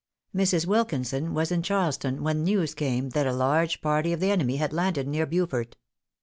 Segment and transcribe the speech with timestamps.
[0.35, 0.65] Mrs.
[0.65, 4.73] Wilkinson was in Charleston when news came that a large party of the enemy had
[4.73, 5.75] landed near Beaufort.